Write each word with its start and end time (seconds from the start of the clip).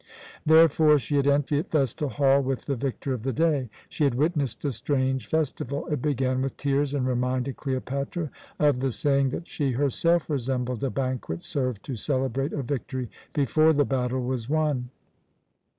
Therefore 0.47 0.97
she 0.97 1.17
had 1.17 1.27
entered 1.27 1.65
the 1.65 1.69
festal 1.77 2.09
hall 2.09 2.41
with 2.41 2.65
the 2.65 2.75
victor 2.75 3.13
of 3.13 3.21
the 3.21 3.31
day. 3.31 3.69
She 3.87 4.03
had 4.03 4.15
witnessed 4.15 4.65
a 4.65 4.71
strange 4.71 5.27
festival. 5.27 5.85
It 5.91 6.01
began 6.01 6.41
with 6.41 6.57
tears 6.57 6.95
and 6.95 7.05
reminded 7.05 7.57
Cleopatra 7.57 8.31
of 8.57 8.79
the 8.79 8.91
saying 8.91 9.29
that 9.29 9.47
she 9.47 9.73
herself 9.73 10.27
resembled 10.27 10.83
a 10.83 10.89
banquet 10.89 11.43
served 11.43 11.83
to 11.85 11.95
celebrate 11.97 12.51
a 12.51 12.63
victory 12.63 13.11
before 13.35 13.73
the 13.73 13.85
battle 13.85 14.23
was 14.25 14.49
won. 14.49 14.89